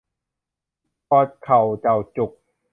[1.09, 2.31] กอดเข่าเจ่าจุก